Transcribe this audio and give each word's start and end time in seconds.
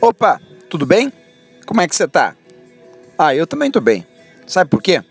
Opa, 0.00 0.40
tudo 0.68 0.84
bem? 0.84 1.12
Como 1.66 1.80
é 1.80 1.86
que 1.86 1.94
você 1.94 2.08
tá? 2.08 2.34
Ah, 3.16 3.34
eu 3.34 3.46
também 3.46 3.70
tô 3.70 3.80
bem. 3.80 4.06
Sabe 4.46 4.68
por 4.68 4.82
quê? 4.82 5.02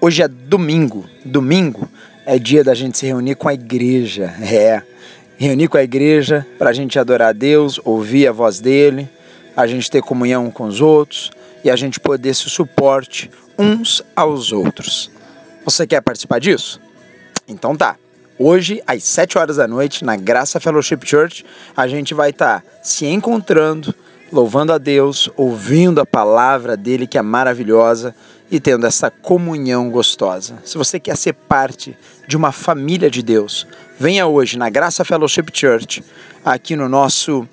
Hoje 0.00 0.22
é 0.22 0.28
domingo. 0.28 1.08
Domingo 1.24 1.88
é 2.26 2.38
dia 2.38 2.64
da 2.64 2.74
gente 2.74 2.98
se 2.98 3.06
reunir 3.06 3.36
com 3.36 3.48
a 3.48 3.54
igreja. 3.54 4.34
É. 4.42 4.82
Reunir 5.36 5.68
com 5.68 5.76
a 5.76 5.82
igreja 5.82 6.46
para 6.58 6.70
a 6.70 6.72
gente 6.72 6.98
adorar 6.98 7.28
a 7.28 7.32
Deus, 7.32 7.80
ouvir 7.84 8.28
a 8.28 8.32
voz 8.32 8.60
dele, 8.60 9.08
a 9.56 9.66
gente 9.66 9.90
ter 9.90 10.02
comunhão 10.02 10.50
com 10.50 10.64
os 10.64 10.80
outros 10.80 11.30
e 11.64 11.70
a 11.70 11.76
gente 11.76 11.98
poder 11.98 12.34
se 12.34 12.48
suporte 12.48 13.30
uns 13.58 14.02
aos 14.14 14.52
outros. 14.52 15.10
Você 15.64 15.86
quer 15.86 16.00
participar 16.02 16.38
disso? 16.38 16.80
Então 17.48 17.76
tá. 17.76 17.96
Hoje, 18.38 18.82
às 18.84 19.04
7 19.04 19.38
horas 19.38 19.56
da 19.56 19.68
noite, 19.68 20.04
na 20.04 20.16
Graça 20.16 20.58
Fellowship 20.58 20.98
Church, 21.04 21.46
a 21.76 21.86
gente 21.86 22.14
vai 22.14 22.30
estar 22.30 22.62
tá 22.62 22.66
se 22.82 23.06
encontrando, 23.06 23.94
louvando 24.32 24.72
a 24.72 24.78
Deus, 24.78 25.30
ouvindo 25.36 26.00
a 26.00 26.06
palavra 26.06 26.76
dele 26.76 27.06
que 27.06 27.16
é 27.16 27.22
maravilhosa 27.22 28.12
e 28.50 28.58
tendo 28.58 28.86
essa 28.86 29.08
comunhão 29.08 29.88
gostosa. 29.88 30.58
Se 30.64 30.76
você 30.76 30.98
quer 30.98 31.16
ser 31.16 31.34
parte 31.34 31.96
de 32.26 32.36
uma 32.36 32.50
família 32.50 33.08
de 33.08 33.22
Deus, 33.22 33.68
venha 34.00 34.26
hoje 34.26 34.58
na 34.58 34.68
Graça 34.68 35.04
Fellowship 35.04 35.46
Church, 35.52 36.02
aqui 36.44 36.74
no 36.74 36.88
nosso 36.88 37.48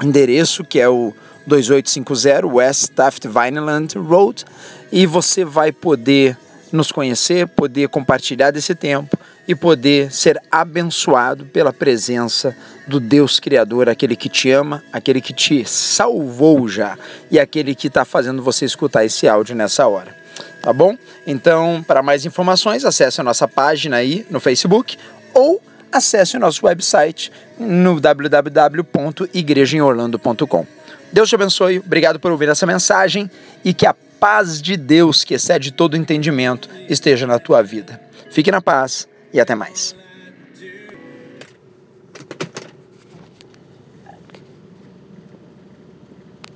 endereço 0.00 0.62
que 0.62 0.78
é 0.78 0.88
o 0.88 1.12
2850 1.48 2.46
West 2.46 2.90
Taft 2.90 3.26
Vineland 3.26 3.98
Road, 3.98 4.44
e 4.92 5.04
você 5.04 5.44
vai 5.44 5.72
poder 5.72 6.38
nos 6.70 6.92
conhecer, 6.92 7.48
poder 7.48 7.88
compartilhar 7.88 8.52
desse 8.52 8.72
tempo 8.72 9.18
e 9.46 9.54
poder 9.54 10.10
ser 10.12 10.40
abençoado 10.50 11.44
pela 11.46 11.72
presença 11.72 12.54
do 12.86 13.00
Deus 13.00 13.40
Criador, 13.40 13.88
aquele 13.88 14.14
que 14.16 14.28
te 14.28 14.50
ama, 14.50 14.82
aquele 14.92 15.20
que 15.20 15.32
te 15.32 15.64
salvou 15.64 16.68
já 16.68 16.98
e 17.30 17.38
aquele 17.38 17.72
que 17.74 17.86
está 17.88 18.04
fazendo 18.04 18.42
você 18.42 18.64
escutar 18.64 19.04
esse 19.04 19.28
áudio 19.28 19.54
nessa 19.54 19.86
hora. 19.86 20.16
Tá 20.62 20.72
bom? 20.72 20.96
Então, 21.26 21.84
para 21.86 22.02
mais 22.02 22.24
informações, 22.26 22.84
acesse 22.84 23.20
a 23.20 23.24
nossa 23.24 23.46
página 23.46 23.96
aí 23.96 24.26
no 24.30 24.40
Facebook 24.40 24.96
ou 25.32 25.62
acesse 25.92 26.36
o 26.36 26.40
nosso 26.40 26.66
website 26.66 27.30
no 27.58 28.00
www.igrejaemorlando.com. 28.00 30.66
Deus 31.12 31.28
te 31.28 31.36
abençoe, 31.36 31.78
obrigado 31.78 32.18
por 32.18 32.32
ouvir 32.32 32.48
essa 32.48 32.66
mensagem 32.66 33.30
e 33.64 33.72
que 33.72 33.86
a 33.86 33.94
paz 34.18 34.60
de 34.60 34.76
Deus, 34.76 35.22
que 35.24 35.34
excede 35.34 35.70
todo 35.70 35.96
entendimento, 35.96 36.68
esteja 36.88 37.26
na 37.26 37.38
tua 37.38 37.62
vida. 37.62 38.00
Fique 38.30 38.50
na 38.50 38.60
paz 38.60 39.06
e 39.36 39.40
até 39.40 39.54
mais. 39.54 39.94